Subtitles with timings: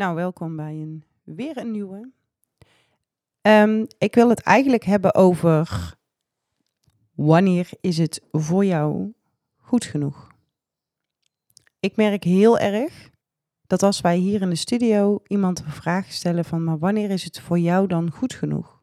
[0.00, 2.10] Nou, welkom bij een, weer een nieuwe.
[3.40, 5.94] Ehm, ik wil het eigenlijk hebben over
[7.14, 9.12] wanneer is het voor jou
[9.56, 10.28] goed genoeg?
[11.80, 13.10] Ik merk heel erg
[13.66, 17.24] dat als wij hier in de studio iemand een vraag stellen van, maar wanneer is
[17.24, 18.82] het voor jou dan goed genoeg?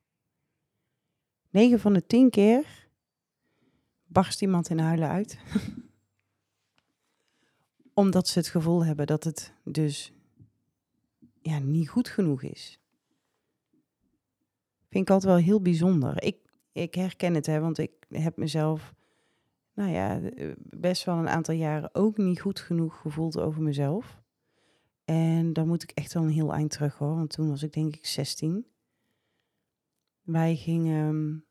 [1.50, 2.88] 9 van de 10 keer
[4.06, 5.38] barst iemand in huilen uit.
[7.94, 10.12] Omdat ze het gevoel hebben dat het dus
[11.48, 12.80] ja, niet goed genoeg is.
[14.90, 16.24] Vind ik altijd wel heel bijzonder.
[16.24, 16.38] Ik,
[16.72, 18.94] ik herken het, hè, want ik heb mezelf,
[19.74, 20.22] nou ja,
[20.58, 24.22] best wel een aantal jaren ook niet goed genoeg gevoeld over mezelf.
[25.06, 27.74] En dan moet ik echt wel een heel eind terug hoor, want toen was ik
[27.74, 28.66] denk ik 16.
[30.22, 31.46] Wij gingen,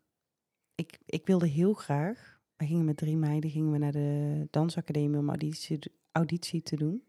[0.75, 5.19] ik, ik wilde heel graag, wij gingen met drie meiden gingen we naar de dansacademie
[5.19, 5.79] om auditie,
[6.13, 7.03] auditie te doen.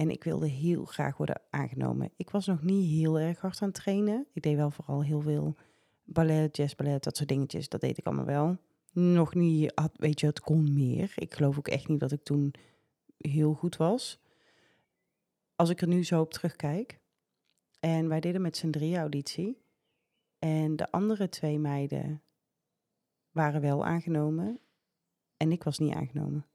[0.00, 2.10] En ik wilde heel graag worden aangenomen.
[2.16, 4.26] Ik was nog niet heel erg hard aan het trainen.
[4.32, 5.56] Ik deed wel vooral heel veel
[6.04, 7.68] ballet, jazzballet, dat soort dingetjes.
[7.68, 8.56] Dat deed ik allemaal wel.
[8.92, 11.12] Nog niet, had, weet je, het kon meer.
[11.16, 12.54] Ik geloof ook echt niet dat ik toen
[13.16, 14.20] heel goed was.
[15.56, 17.00] Als ik er nu zo op terugkijk.
[17.80, 19.62] En wij deden met z'n drie auditie.
[20.38, 22.22] En de andere twee meiden
[23.30, 24.60] waren wel aangenomen.
[25.36, 26.46] En ik was niet aangenomen.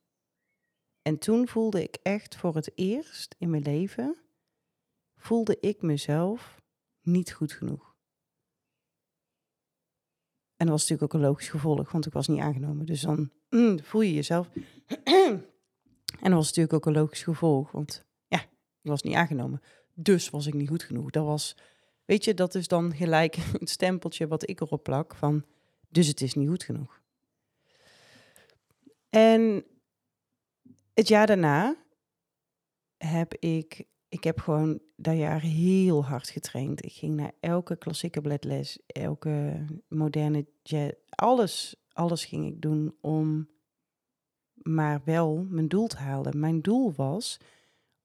[1.07, 4.17] En toen voelde ik echt voor het eerst in mijn leven,
[5.15, 6.61] voelde ik mezelf
[7.01, 7.95] niet goed genoeg.
[10.55, 12.85] En dat was natuurlijk ook een logisch gevolg, want ik was niet aangenomen.
[12.85, 14.49] Dus dan mm, voel je jezelf.
[15.03, 15.43] en
[16.19, 18.41] dat was natuurlijk ook een logisch gevolg, want ja,
[18.81, 19.61] ik was niet aangenomen.
[19.93, 21.09] Dus was ik niet goed genoeg.
[21.09, 21.57] Dat was,
[22.05, 25.45] weet je, dat is dan gelijk het stempeltje wat ik erop plak van,
[25.89, 27.01] dus het is niet goed genoeg.
[29.09, 29.65] En
[30.95, 31.75] het jaar daarna
[32.97, 36.85] heb ik, ik heb gewoon dat jaar heel hard getraind.
[36.85, 43.49] Ik ging naar elke klassieke balletles, elke moderne jazz, alles, alles ging ik doen om
[44.53, 46.39] maar wel mijn doel te halen.
[46.39, 47.39] Mijn doel was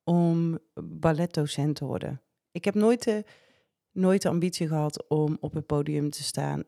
[0.04, 2.22] om balletdocent te worden.
[2.50, 3.24] Ik heb nooit de,
[3.92, 6.62] nooit de ambitie gehad om op het podium te staan,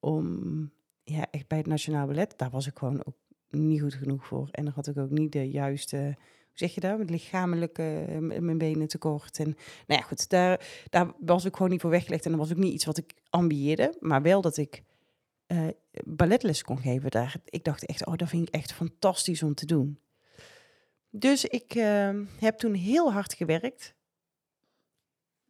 [0.00, 0.72] om
[1.04, 3.16] ja, echt bij het Nationaal Ballet, daar was ik gewoon ook
[3.54, 4.48] niet goed genoeg voor.
[4.50, 8.18] En dan had ik ook niet de juiste, hoe zeg je dat, met lichamelijke, eh,
[8.18, 9.38] mijn benen tekort.
[9.38, 9.56] En
[9.86, 12.24] nou ja, goed, daar, daar was ik gewoon niet voor weggelegd.
[12.24, 14.82] En dat was ook niet iets wat ik ambieerde, maar wel dat ik
[15.46, 15.68] uh,
[16.04, 17.10] balletles kon geven.
[17.10, 19.98] Daar, ik dacht echt, oh, dat vind ik echt fantastisch om te doen.
[21.10, 23.94] Dus ik uh, heb toen heel hard gewerkt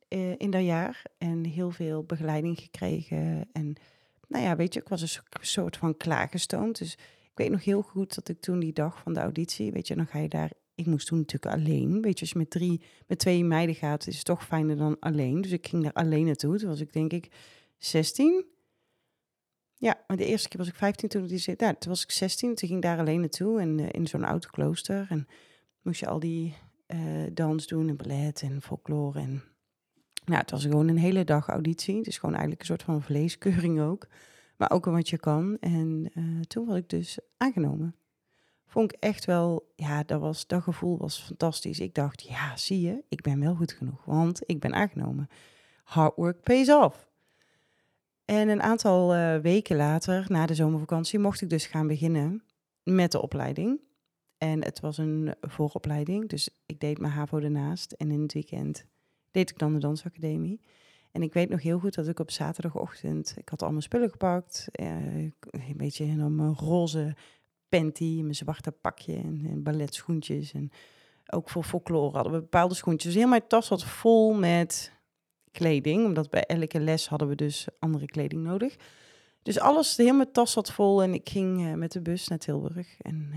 [0.09, 3.48] uh, in dat jaar en heel veel begeleiding gekregen.
[3.53, 3.76] En
[4.28, 6.78] nou ja, weet je, ik was een soort van klaargestoomd.
[6.78, 6.98] Dus
[7.34, 10.06] weet nog heel goed dat ik toen die dag van de auditie, weet je, dan
[10.06, 10.50] ga je daar.
[10.75, 12.03] Ik moest toen natuurlijk alleen.
[12.03, 14.97] Weet je, als je met drie, met twee meiden gaat, is het toch fijner dan
[14.99, 15.41] alleen.
[15.41, 16.59] Dus ik ging daar alleen naartoe.
[16.59, 17.28] Toen was ik denk ik
[17.78, 18.44] 16.
[19.75, 21.61] Ja, maar de eerste keer was ik 15 toen die zit.
[21.61, 22.55] Ja, toen was ik 16.
[22.55, 25.06] Toen ging ik daar alleen naartoe en uh, in zo'n oude klooster.
[25.09, 25.27] En
[25.83, 26.55] moest je al die
[26.87, 29.19] uh, dans doen en ballet en folklore.
[29.19, 29.43] En
[30.25, 32.03] nou, het was gewoon een hele dag auditie.
[32.03, 34.06] Dus gewoon eigenlijk een soort van vleeskeuring ook
[34.56, 35.56] maar ook wat je kan.
[35.60, 37.94] En uh, toen was ik dus aangenomen.
[38.66, 41.81] Vond ik echt wel, ja, dat, was, dat gevoel was fantastisch.
[41.81, 45.28] Ik dacht, ja, zie je, ik ben wel goed genoeg, want ik ben aangenomen.
[45.84, 47.09] Hard work pays off.
[48.25, 52.43] En een aantal uh, weken later, na de zomervakantie, mocht ik dus gaan beginnen
[52.82, 53.81] met de opleiding.
[54.38, 57.93] En het was een vooropleiding, dus ik deed mijn HAVO ernaast.
[57.93, 58.84] En in het weekend
[59.31, 60.60] deed ik dan de dansacademie.
[61.14, 64.10] En ik weet nog heel goed dat ik op zaterdagochtend, ik had al mijn spullen
[64.10, 67.16] gepakt, eh, een beetje in mijn roze
[67.69, 70.52] panty, mijn zwarte pakje en, en balletschoentjes.
[70.52, 70.70] En
[71.26, 73.12] ook voor folklore hadden we bepaalde schoentjes.
[73.12, 74.92] Dus heel mijn tas zat vol met
[75.50, 78.76] kleding, omdat bij elke les hadden we dus andere kleding nodig.
[79.42, 82.38] Dus alles, heel mijn tas zat vol en ik ging uh, met de bus naar
[82.38, 83.00] Tilburg.
[83.00, 83.32] En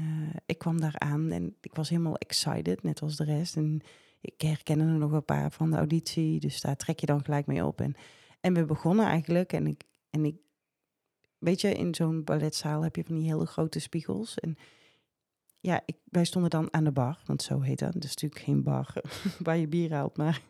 [0.46, 3.56] ik kwam daar aan en ik was helemaal excited, net als de rest.
[3.56, 3.82] En
[4.22, 7.46] ik herken er nog een paar van de auditie, dus daar trek je dan gelijk
[7.46, 7.82] mee op.
[7.82, 7.96] En,
[8.40, 10.36] en we begonnen eigenlijk, en ik, en ik,
[11.38, 14.40] weet je, in zo'n balletzaal heb je van die hele grote spiegels.
[14.40, 14.58] En
[15.60, 17.94] ja, ik, wij stonden dan aan de bar, want zo heet dat.
[17.94, 18.94] Het is natuurlijk geen bar
[19.44, 20.42] waar je bier haalt, maar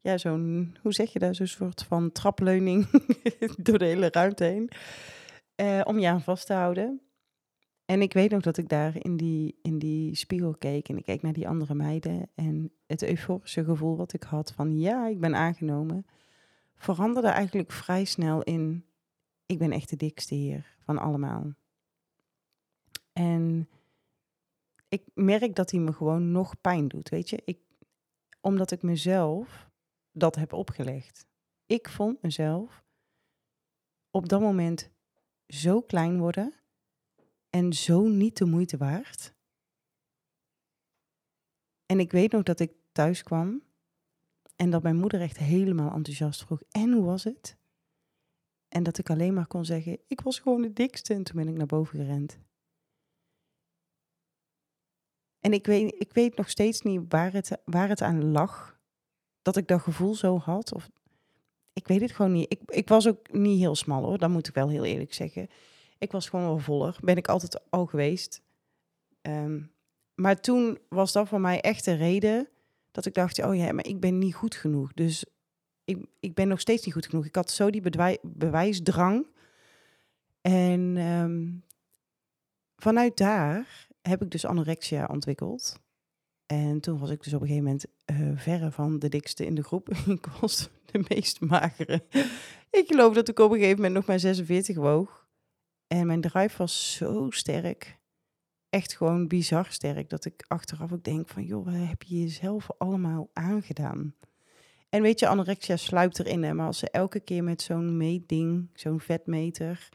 [0.00, 2.86] ja, zo'n, hoe zeg je dat, zo'n soort van trapleuning
[3.66, 4.70] door de hele ruimte heen.
[5.56, 7.00] Uh, om je aan vast te houden.
[7.90, 11.04] En ik weet nog dat ik daar in die, in die spiegel keek en ik
[11.04, 12.28] keek naar die andere meiden.
[12.34, 16.06] En het euforische gevoel wat ik had van ja, ik ben aangenomen,
[16.74, 18.84] veranderde eigenlijk vrij snel in
[19.46, 21.54] ik ben echt de dikste hier van allemaal.
[23.12, 23.68] En
[24.88, 27.42] ik merk dat hij me gewoon nog pijn doet, weet je.
[27.44, 27.58] Ik,
[28.40, 29.70] omdat ik mezelf
[30.12, 31.26] dat heb opgelegd.
[31.66, 32.84] Ik vond mezelf
[34.10, 34.90] op dat moment
[35.46, 36.59] zo klein worden
[37.50, 39.34] en zo niet de moeite waard.
[41.86, 43.62] En ik weet nog dat ik thuis kwam
[44.56, 47.58] en dat mijn moeder echt helemaal enthousiast vroeg: En hoe was het?
[48.68, 51.14] En dat ik alleen maar kon zeggen: Ik was gewoon de dikste.
[51.14, 52.38] En toen ben ik naar boven gerend.
[55.40, 58.78] En ik weet, ik weet nog steeds niet waar het, waar het aan lag.
[59.42, 60.74] Dat ik dat gevoel zo had.
[60.74, 60.90] Of,
[61.72, 62.52] ik weet het gewoon niet.
[62.52, 64.18] Ik, ik was ook niet heel smal hoor.
[64.18, 65.48] Dat moet ik wel heel eerlijk zeggen.
[66.00, 66.96] Ik was gewoon wel voller.
[67.00, 68.42] Ben ik altijd al geweest.
[69.20, 69.60] Ehm,
[70.14, 72.48] maar toen was dat voor mij echt de reden
[72.90, 74.92] dat ik dacht, oh ja, maar ik ben niet goed genoeg.
[74.92, 75.24] Dus
[75.84, 77.26] ik, ik ben nog steeds niet goed genoeg.
[77.26, 77.82] Ik had zo die
[78.22, 79.26] bewijsdrang.
[80.40, 81.48] En ehm,
[82.76, 85.80] vanuit daar heb ik dus anorexia ontwikkeld.
[86.46, 89.54] En toen was ik dus op een gegeven moment uh, verre van de dikste in
[89.54, 89.88] de groep.
[90.06, 92.02] ik was de meest magere.
[92.70, 95.19] ik geloof dat ik op een gegeven moment nog maar 46 woog.
[95.92, 97.98] En mijn drive was zo sterk.
[98.68, 100.10] Echt gewoon bizar sterk.
[100.10, 104.14] Dat ik achteraf ook denk van, joh, heb je jezelf allemaal aangedaan?
[104.88, 106.42] En weet je, anorexia sluipt erin.
[106.42, 106.54] Hè?
[106.54, 109.88] Maar als ze elke keer met zo'n meetding, zo'n vetmeter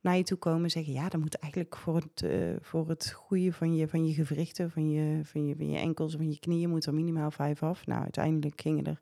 [0.00, 3.12] naar je toe komen en zeggen: Ja, dan moet eigenlijk voor het, uh, voor het
[3.12, 6.38] goede van je, van je gewrichten, van je, van, je, van je enkels, van je
[6.38, 7.86] knieën, moet er minimaal vijf af.
[7.86, 9.00] Nou, uiteindelijk gingen er.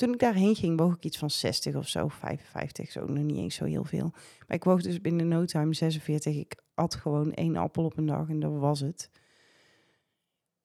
[0.00, 3.36] Toen ik daarheen ging, woog ik iets van 60 of zo, 55, zo nog niet
[3.36, 4.10] eens zo heel veel.
[4.46, 6.36] Maar ik woog dus binnen no time 46.
[6.36, 9.10] Ik at gewoon één appel op een dag en dat was het.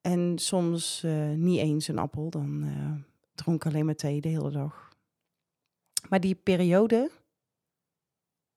[0.00, 2.92] En soms uh, niet eens een appel, dan uh,
[3.34, 4.96] dronk alleen maar thee de hele dag.
[6.08, 7.10] Maar die periode,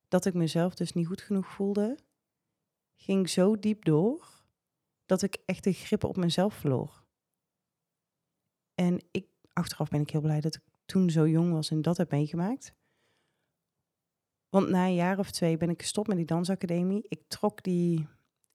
[0.08, 1.98] dat ik mezelf dus niet goed genoeg voelde,
[2.96, 4.28] ging zo diep door
[5.06, 7.04] dat ik echt de grip op mezelf verloor.
[8.74, 11.96] En ik, achteraf ben ik heel blij dat ik toen zo jong was en dat
[11.96, 12.74] heb meegemaakt.
[14.48, 17.04] Want na een jaar of twee ben ik gestopt met die dansacademie.
[17.08, 18.06] Ik trok die,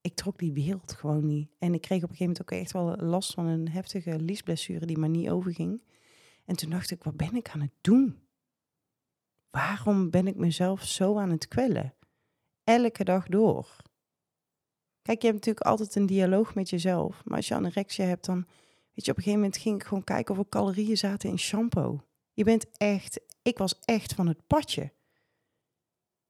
[0.01, 1.49] ik trok die wereld gewoon niet.
[1.59, 4.85] En ik kreeg op een gegeven moment ook echt wel last van een heftige liesblessure
[4.85, 5.81] die maar niet overging.
[6.45, 8.25] En toen dacht ik, wat ben ik aan het doen?
[9.55, 11.93] waarom ben ik mezelf zo aan het kwellen?
[12.63, 13.75] Elke dag door.
[15.01, 17.25] Kijk, je hebt natuurlijk altijd een dialoog met jezelf.
[17.25, 18.45] Maar als je anorexia hebt, dan...
[18.93, 21.39] Weet je, op een gegeven moment ging ik gewoon kijken of er calorieën zaten in
[21.39, 22.01] shampoo.
[22.35, 23.19] Je bent echt...
[23.41, 24.91] Ik was echt van het padje.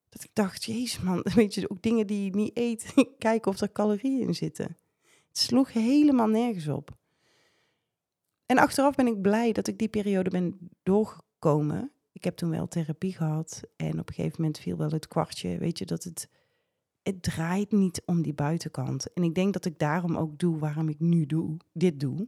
[0.10, 2.94] Dat ik dacht, jezus man, weet je, ook dingen die je niet eet.
[3.18, 4.78] kijken of er calorieën in zitten.
[5.28, 6.98] Het sloeg helemaal nergens op.
[8.46, 11.92] En achteraf ben ik blij dat ik die periode ben doorgekomen.
[12.12, 15.58] Ik heb toen wel therapie gehad en op een gegeven moment viel wel het kwartje,
[15.58, 16.30] weet je, dat het,
[17.04, 19.14] het draait niet om die buitenkant.
[19.14, 22.28] En ik denk dat ik daarom ook doe waarom ik nu doe, dit doe.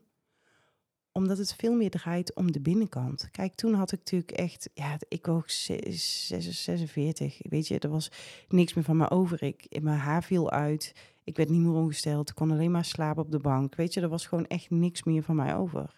[1.17, 3.27] Omdat het veel meer draait om de binnenkant.
[3.31, 8.11] Kijk, toen had ik natuurlijk echt, ja, ik woog 46, weet je, er was
[8.47, 9.43] niks meer van me over.
[9.43, 10.93] Ik, mijn haar viel uit,
[11.23, 13.75] ik werd niet meer ongesteld, ik kon alleen maar slapen op de bank.
[13.75, 15.97] Weet je, er was gewoon echt niks meer van mij over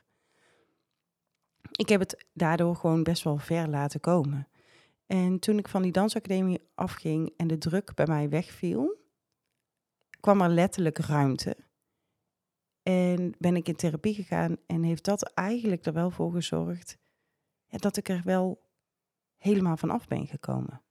[1.80, 4.48] ik heb het daardoor gewoon best wel ver laten komen.
[5.06, 8.98] En toen ik van die dansacademie afging en de druk bij mij wegviel,
[10.20, 11.58] kwam er letterlijk ruimte.
[12.90, 16.98] En ben ik in therapie gegaan en heeft dat eigenlijk er wel voor gezorgd
[17.68, 18.70] ja, dat ik er wel
[19.38, 20.82] helemaal van af ben gekomen.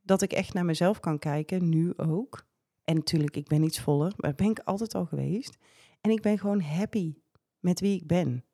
[0.00, 2.46] Dat ik echt naar mezelf kan kijken, nu ook.
[2.84, 5.56] En natuurlijk, ik ben iets voller, maar ben ik altijd al geweest.
[6.00, 7.14] En ik ben gewoon happy
[7.58, 8.44] met wie ik ben.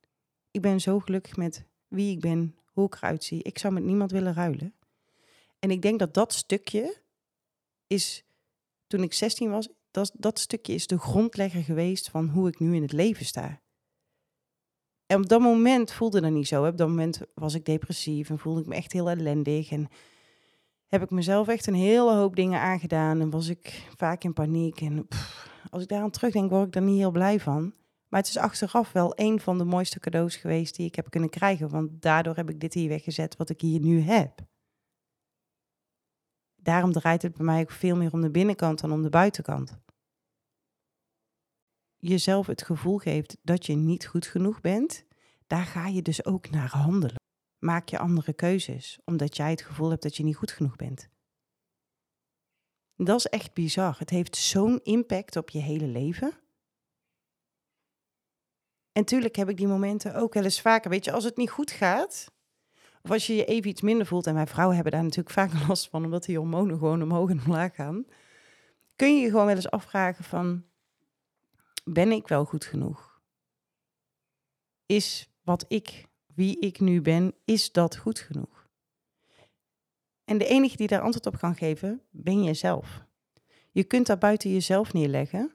[0.51, 3.43] Ik ben zo gelukkig met wie ik ben, hoe ik eruit zie.
[3.43, 4.75] Ik zou met niemand willen ruilen.
[5.59, 7.03] En ik denk dat dat stukje
[7.87, 8.25] is,
[8.87, 12.75] toen ik 16 was, dat, dat stukje is de grondlegger geweest van hoe ik nu
[12.75, 13.61] in het leven sta.
[15.07, 16.67] En op dat moment voelde dat niet zo.
[16.67, 19.71] Op dat moment was ik depressief en voelde ik me echt heel ellendig.
[19.71, 19.89] En
[20.87, 23.21] heb ik mezelf echt een hele hoop dingen aangedaan.
[23.21, 24.81] En was ik vaak in paniek.
[24.81, 25.09] En
[25.71, 27.75] als ik daar aan terugdenk, word ik daar niet heel blij van.
[28.09, 31.31] Maar het is achteraf wel een van de mooiste cadeaus geweest die ik heb kunnen
[31.31, 31.69] krijgen.
[31.69, 34.41] Want daardoor heb ik dit hier weggezet wat ik hier nu heb.
[36.67, 39.79] Daarom draait het bij mij ook veel meer om de binnenkant dan om de buitenkant.
[41.97, 45.05] Jezelf het gevoel geeft dat je niet goed genoeg bent,
[45.47, 47.21] daar ga je dus ook naar handelen.
[47.59, 51.09] Maak je andere keuzes, omdat jij het gevoel hebt dat je niet goed genoeg bent.
[52.97, 53.99] Dat is echt bizar.
[53.99, 56.33] Het heeft zo'n impact op je hele leven.
[58.93, 60.91] En tuurlijk heb ik die momenten ook wel eens vaker.
[60.91, 62.33] Weet je, als het niet goed gaat,
[63.07, 65.51] of als je je even iets minder voelt, en wij vrouwen hebben daar natuurlijk vaak
[65.69, 68.07] last van, omdat die hormonen gewoon omhoog en omlaag gaan,
[68.97, 70.65] kun je je gewoon wel eens afvragen van,
[71.85, 73.21] ben ik wel goed genoeg?
[74.87, 78.69] Is wat ik wie ik nu ben, is dat goed genoeg?
[80.25, 83.05] En de enige die daar antwoord op kan geven, ben jezelf.
[83.71, 85.55] Je kunt daar buiten jezelf neerleggen,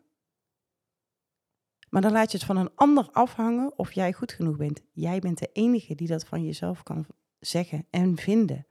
[1.89, 4.81] maar dan laat je het van een ander afhangen of jij goed genoeg bent.
[4.91, 7.05] Jij bent de enige die dat van jezelf kan
[7.41, 8.65] zeggen en vinden.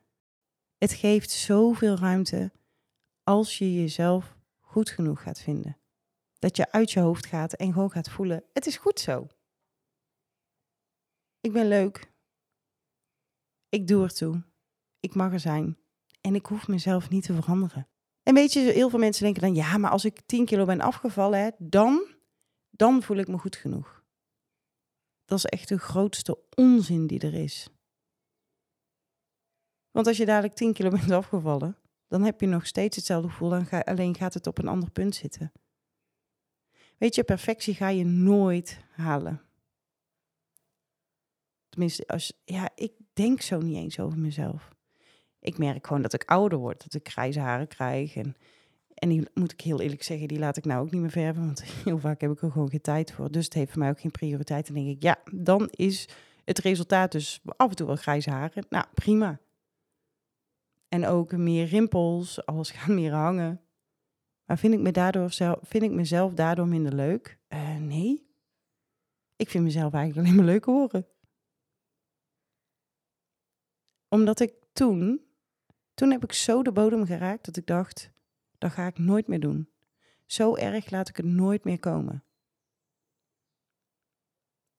[0.78, 2.52] Het geeft zoveel ruimte
[3.22, 5.78] als je jezelf goed genoeg gaat vinden.
[6.38, 9.26] Dat je uit je hoofd gaat en gewoon gaat voelen: het is goed zo.
[11.40, 12.10] Ik ben leuk.
[13.68, 14.42] Ik doe ertoe.
[15.00, 15.78] Ik mag er zijn.
[16.20, 17.88] En ik hoef mezelf niet te veranderen.
[18.22, 20.80] En weet je, heel veel mensen denken dan: ja, maar als ik 10 kilo ben
[20.80, 22.06] afgevallen, dan,
[22.70, 24.04] dan voel ik me goed genoeg.
[25.24, 27.68] Dat is echt de grootste onzin die er is.
[29.90, 31.76] Want als je dadelijk 10 kilo bent afgevallen,
[32.08, 35.14] dan heb je nog steeds hetzelfde gevoel, ga, alleen gaat het op een ander punt
[35.14, 35.52] zitten.
[36.98, 39.42] Weet je, perfectie ga je nooit halen.
[41.68, 44.74] Tenminste, als, ja, ik denk zo niet eens over mezelf.
[45.40, 48.16] Ik merk gewoon dat ik ouder word, dat ik grijze haren krijg.
[48.16, 48.36] En,
[48.94, 51.44] en die moet ik heel eerlijk zeggen, die laat ik nou ook niet meer verven,
[51.44, 53.30] want heel vaak heb ik er gewoon geen tijd voor.
[53.30, 54.68] Dus het heeft voor mij ook geen prioriteit.
[54.68, 56.08] En denk ik, ja, dan is
[56.44, 58.66] het resultaat dus af en toe wel grijze haren.
[58.68, 59.40] Nou, prima.
[60.90, 63.60] En ook meer rimpels, alles gaat meer hangen.
[64.44, 67.38] Maar vind ik, me daardoor zelf, vind ik mezelf daardoor minder leuk?
[67.48, 68.28] Uh, nee.
[69.36, 71.06] Ik vind mezelf eigenlijk alleen maar leuk horen.
[74.08, 75.24] Omdat ik toen,
[75.94, 78.10] toen heb ik zo de bodem geraakt dat ik dacht,
[78.58, 79.70] dat ga ik nooit meer doen.
[80.26, 82.24] Zo erg laat ik het nooit meer komen.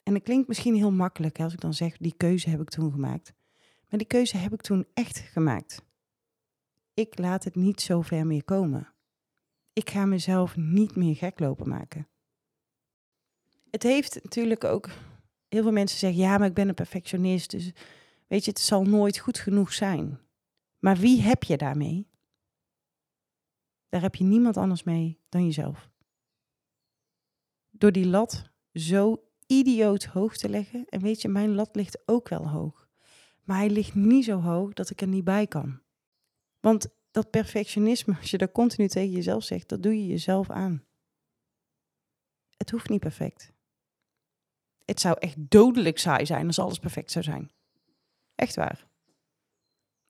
[0.03, 2.91] En dat klinkt misschien heel makkelijk als ik dan zeg, die keuze heb ik toen
[2.91, 3.34] gemaakt.
[3.89, 5.89] Maar die keuze heb ik toen echt gemaakt.
[7.01, 8.93] Ik laat het niet zo ver meer komen.
[9.74, 12.08] Ik ga mezelf niet meer gek lopen maken.
[13.70, 14.89] Het heeft natuurlijk ook.
[15.48, 17.51] Heel veel mensen zeggen: ja, maar ik ben een perfectionist.
[17.51, 17.72] Dus
[18.27, 20.20] weet je, het zal nooit goed genoeg zijn.
[20.79, 22.08] Maar wie heb je daarmee?
[23.89, 25.89] Daar heb je niemand anders mee dan jezelf.
[27.70, 30.86] Door die lat zo idioot hoog te leggen.
[30.86, 32.89] En weet je, mijn lat ligt ook wel hoog.
[33.43, 35.81] Maar hij ligt niet zo hoog dat ik er niet bij kan.
[36.62, 40.86] Want dat perfectionisme, als je dat continu tegen jezelf zegt, dat doe je jezelf aan.
[42.58, 43.51] Het hoeft niet perfect.
[44.86, 47.51] Het zou echt dodelijk saai zijn als alles perfect zou zijn.
[48.36, 48.88] Echt waar.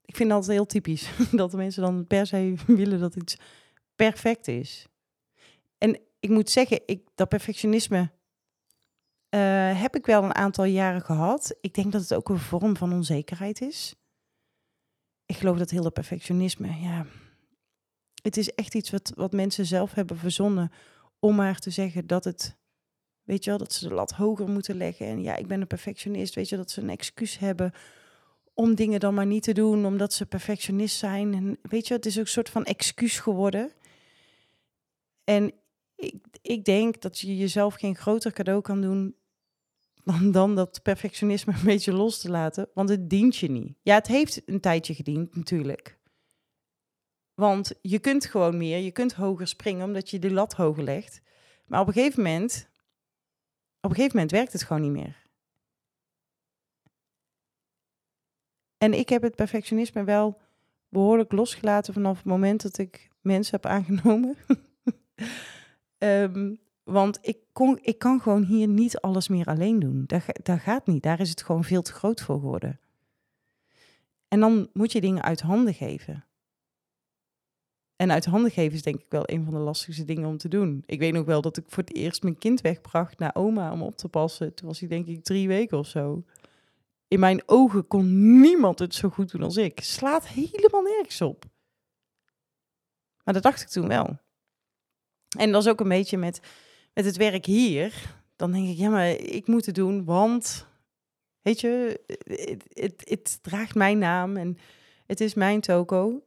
[0.05, 3.37] Ik vind dat heel typisch dat de mensen dan per se willen dat iets
[3.95, 4.87] perfect is.
[5.77, 8.11] En ik moet zeggen, ik, dat perfectionisme
[9.29, 11.55] uh, heb ik wel een aantal jaren gehad.
[11.61, 13.95] Ik denk dat het ook een vorm van onzekerheid is
[15.31, 17.05] ik geloof dat dat perfectionisme, ja,
[18.21, 20.71] het is echt iets wat, wat mensen zelf hebben verzonnen
[21.19, 22.57] om maar te zeggen dat het,
[23.23, 25.05] weet je wel, dat ze de lat hoger moeten leggen.
[25.05, 27.71] En ja, ik ben een perfectionist, weet je, dat ze een excuus hebben
[28.53, 31.33] om dingen dan maar niet te doen, omdat ze perfectionist zijn.
[31.33, 33.71] En weet je, het is ook een soort van excuus geworden.
[35.23, 35.53] En
[35.95, 39.15] ik, ik denk dat je jezelf geen groter cadeau kan doen
[40.03, 43.77] dan, dan dat perfectionisme een beetje los te laten, want het dient je niet.
[43.81, 45.99] Ja, het heeft een tijdje gediend, natuurlijk.
[47.33, 51.21] Want je kunt gewoon meer, je kunt hoger springen omdat je de lat hoger legt.
[51.65, 52.69] Maar op een gegeven moment,
[53.81, 55.29] op een gegeven moment werkt het gewoon niet meer.
[58.77, 60.41] En ik heb het perfectionisme wel
[60.89, 64.37] behoorlijk losgelaten vanaf het moment dat ik mensen heb aangenomen.
[65.97, 70.03] um, Want ik, kon, ik kan gewoon hier niet alles meer alleen doen.
[70.07, 71.03] Dat, dat gaat niet.
[71.03, 72.79] Daar is het gewoon veel te groot voor geworden.
[74.27, 76.25] En dan moet je dingen uit handen geven.
[77.95, 80.47] En uit handen geven is denk ik wel een van de lastigste dingen om te
[80.47, 80.83] doen.
[80.85, 83.81] Ik weet nog wel dat ik voor het eerst mijn kind wegbracht naar oma om
[83.81, 84.53] op te passen.
[84.53, 86.23] Toen was hij denk ik drie weken of zo.
[87.07, 89.79] In mijn ogen kon niemand het zo goed doen als ik.
[89.83, 91.45] Slaat helemaal nergens op.
[93.23, 94.19] Maar dat dacht ik toen wel.
[95.37, 96.39] En dat is ook een beetje met
[97.01, 100.67] met het werk hier, dan denk ik, ja, maar ik moet het doen, want,
[101.41, 102.01] weet je,
[103.03, 104.57] het, draagt mijn naam en
[105.05, 106.23] het is mijn toko.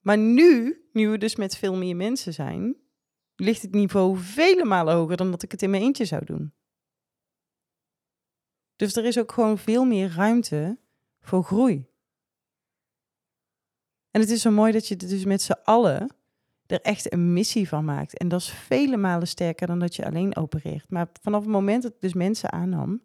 [0.00, 2.76] Maar nu, nu we dus met veel meer mensen zijn,
[3.36, 6.52] ligt het niveau vele malen hoger dan dat ik het in mijn eentje zou doen.
[8.76, 10.78] Dus er is ook gewoon veel meer ruimte
[11.20, 11.86] voor groei.
[14.10, 16.21] En het is zo mooi dat je het dus met z'n allen
[16.72, 18.18] er echt een missie van maakt.
[18.18, 20.90] En dat is vele malen sterker dan dat je alleen opereert.
[20.90, 23.02] Maar vanaf het moment dat ik dus mensen aannam,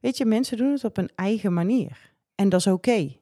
[0.00, 2.12] weet je, mensen doen het op een eigen manier.
[2.34, 3.18] En dat is oké.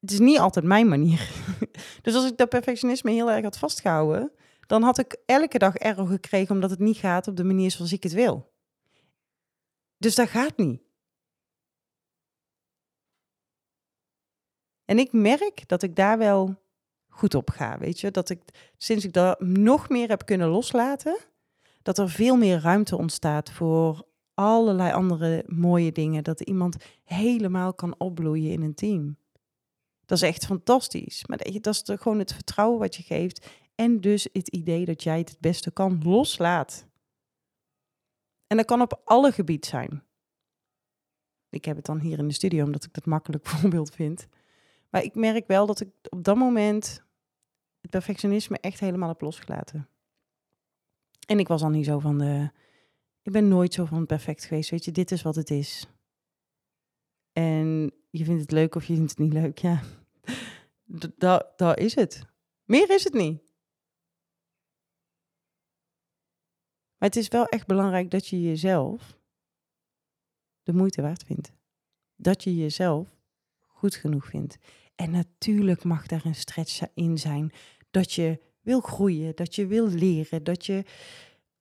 [0.00, 1.30] Het is niet altijd mijn manier.
[2.02, 4.32] dus als ik dat perfectionisme heel erg had vastgehouden,
[4.66, 7.92] dan had ik elke dag error gekregen omdat het niet gaat op de manier zoals
[7.92, 8.52] ik het wil.
[9.98, 10.82] Dus dat gaat niet.
[14.84, 16.63] En ik merk dat ik daar wel
[17.14, 18.10] goed op ga, weet je.
[18.10, 18.40] Dat ik,
[18.76, 21.18] sinds ik dat nog meer heb kunnen loslaten,
[21.82, 26.24] dat er veel meer ruimte ontstaat voor allerlei andere mooie dingen.
[26.24, 29.16] Dat iemand helemaal kan opbloeien in een team.
[30.06, 31.26] Dat is echt fantastisch.
[31.26, 33.46] Maar dat is gewoon het vertrouwen wat je geeft.
[33.74, 36.86] En dus het idee dat jij het het beste kan loslaat.
[38.46, 40.02] En dat kan op alle gebieden zijn.
[41.50, 44.26] Ik heb het dan hier in de studio omdat ik dat makkelijk voorbeeld vind.
[44.90, 47.03] Maar ik merk wel dat ik op dat moment
[47.84, 49.88] het perfectionisme echt helemaal heb losgelaten.
[51.26, 52.50] En ik was al niet zo van de.
[53.22, 54.70] Ik ben nooit zo van perfect geweest.
[54.70, 55.86] Weet je, dit is wat het is.
[57.32, 59.58] En je vindt het leuk of je vindt het niet leuk.
[59.58, 59.82] Ja,
[60.84, 62.22] dat da is het.
[62.64, 63.42] Meer is het niet.
[66.96, 69.18] Maar het is wel echt belangrijk dat je jezelf
[70.62, 71.52] de moeite waard vindt.
[72.16, 73.08] Dat je jezelf
[73.60, 74.58] goed genoeg vindt.
[74.94, 77.52] En natuurlijk mag daar een stretch in zijn.
[77.90, 80.84] Dat je wil groeien, dat je wil leren, dat je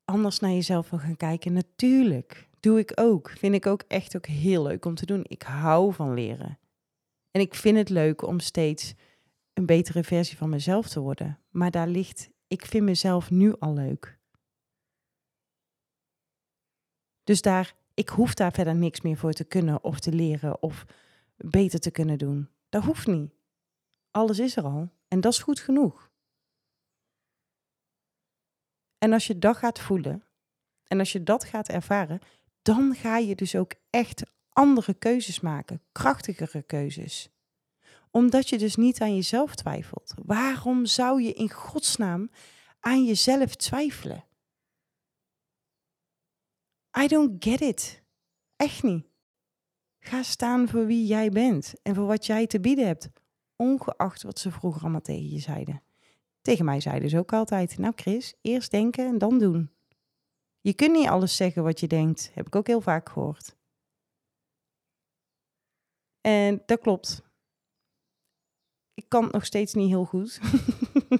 [0.05, 1.53] anders naar jezelf wil gaan kijken.
[1.53, 3.29] Natuurlijk, doe ik ook.
[3.29, 5.23] Vind ik ook echt ook heel leuk om te doen.
[5.27, 6.59] Ik hou van leren.
[7.31, 8.93] En ik vind het leuk om steeds
[9.53, 11.39] een betere versie van mezelf te worden.
[11.49, 14.19] Maar daar ligt, ik vind mezelf nu al leuk.
[17.23, 20.85] Dus daar, ik hoef daar verder niks meer voor te kunnen of te leren of
[21.37, 22.49] beter te kunnen doen.
[22.73, 23.31] Dat hoeft niet.
[24.11, 26.11] Alles is er al en dat is goed genoeg.
[28.97, 30.23] En als je dat gaat voelen
[30.83, 32.19] en als je dat gaat ervaren,
[32.61, 37.29] dan ga je dus ook echt andere keuzes maken, krachtigere keuzes.
[38.11, 40.13] Omdat je dus niet aan jezelf twijfelt.
[40.25, 42.29] Waarom zou je in godsnaam
[42.79, 44.25] aan jezelf twijfelen?
[46.99, 48.03] I don't get it.
[48.55, 49.12] Echt niet.
[50.05, 53.09] Ga staan voor wie jij bent en voor wat jij te bieden hebt,
[53.55, 55.81] ongeacht wat ze vroeger allemaal tegen je zeiden.
[56.41, 59.71] Tegen mij zeiden ze ook altijd: Nou, Chris, eerst denken en dan doen.
[60.61, 63.55] Je kunt niet alles zeggen wat je denkt, heb ik ook heel vaak gehoord.
[66.21, 67.21] En dat klopt.
[68.93, 70.39] Ik kan het nog steeds niet heel goed.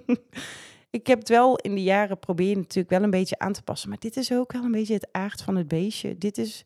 [0.97, 3.89] ik heb het wel in de jaren proberen natuurlijk wel een beetje aan te passen.
[3.89, 6.17] Maar dit is ook wel een beetje het aard van het beestje.
[6.17, 6.65] Dit is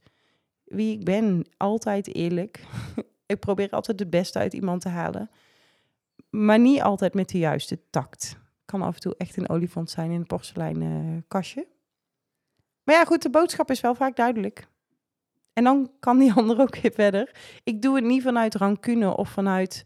[0.68, 1.46] wie ik ben.
[1.58, 2.64] Altijd eerlijk.
[3.26, 5.30] ik probeer altijd het beste uit iemand te halen.
[6.30, 8.38] Maar niet altijd met de juiste tact.
[8.66, 11.68] Kan af en toe echt een olifant zijn in een porseleinen kastje.
[12.84, 14.68] Maar ja, goed, de boodschap is wel vaak duidelijk.
[15.54, 17.36] En dan kan die ander ook weer verder.
[17.64, 19.86] Ik doe het niet vanuit rancune of vanuit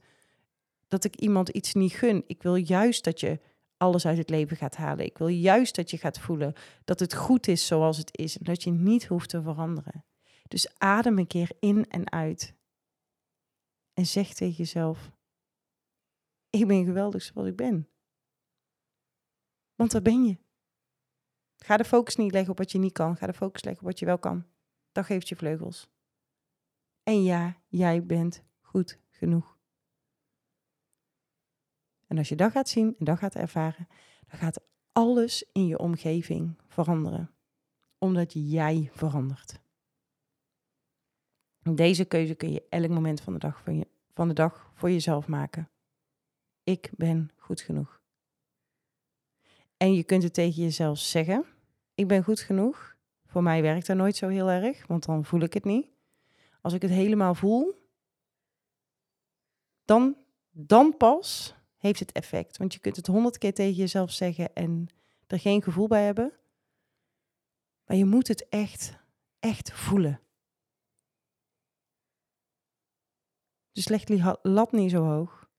[0.88, 2.24] dat ik iemand iets niet gun.
[2.28, 3.40] Ik wil juist dat je
[3.78, 5.06] alles uit het leven gaat halen.
[5.06, 6.54] Ik wil juist dat je gaat voelen
[6.86, 10.04] dat het goed is zoals het is en dat je niet hoeft te veranderen.
[10.52, 12.56] Dus adem een keer in en uit.
[13.94, 15.12] En zeg tegen jezelf:
[16.50, 17.90] Ik ben geweldig zoals ik ben.
[19.76, 20.38] Want daar ben je.
[21.58, 23.18] Ga de focus niet leggen op wat je niet kan.
[23.18, 24.46] Ga de focus leggen op wat je wel kan.
[24.92, 25.90] Dat geeft je vleugels.
[27.04, 29.58] En ja, jij bent goed genoeg.
[32.08, 33.88] En als je dat gaat zien en dat gaat ervaren,
[34.28, 37.36] dan gaat alles in je omgeving veranderen.
[37.98, 39.61] Omdat jij verandert.
[41.64, 44.92] Deze keuze kun je elk moment van de dag, van, je, van de dag voor
[44.92, 45.70] jezelf maken.
[46.64, 48.02] Ik ben goed genoeg.
[49.78, 51.46] En je kunt het tegen jezelf zeggen.
[51.94, 52.96] Ik ben goed genoeg.
[53.26, 55.88] Voor mij werkt dat nooit zo heel erg, want dan voel ik het niet.
[56.62, 57.76] Als ik het helemaal voel,
[59.86, 60.18] dan,
[60.52, 62.58] dan pas heeft het effect.
[62.58, 64.88] Want je kunt het honderd keer tegen jezelf zeggen en
[65.28, 66.32] er geen gevoel bij hebben.
[67.86, 68.98] Maar je moet het echt,
[69.40, 70.20] echt voelen.
[73.72, 75.50] Dus leg die lat niet zo hoog.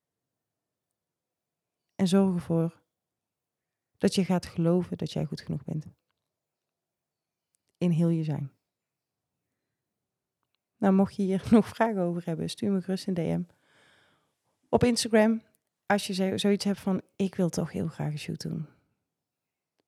[1.94, 2.80] En zorg ervoor
[3.98, 5.86] dat je gaat geloven dat jij goed genoeg bent.
[7.78, 8.52] In heel je zijn.
[10.76, 13.42] Nou, mocht je hier nog vragen over hebben, stuur me gerust een DM.
[14.68, 15.42] Op Instagram,
[15.86, 18.66] als je zoiets hebt van, ik wil toch heel graag een shoot doen.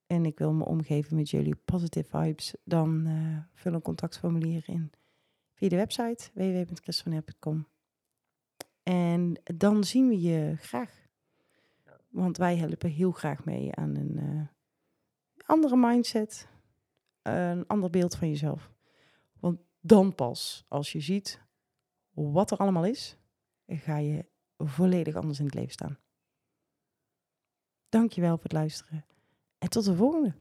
[0.06, 4.92] En ik wil me omgeven met jullie positive vibes, dan uh, vul een contactformulier in
[5.54, 7.66] via de website www.christvaner.com.
[8.84, 11.02] En dan zien we je graag.
[12.08, 14.46] Want wij helpen heel graag mee aan een uh,
[15.46, 16.48] andere mindset,
[17.22, 18.70] een ander beeld van jezelf.
[19.40, 21.42] Want dan pas, als je ziet
[22.12, 23.16] wat er allemaal is,
[23.66, 24.26] ga je
[24.58, 25.98] volledig anders in het leven staan.
[27.88, 29.04] Dankjewel voor het luisteren
[29.58, 30.34] en tot de volgende.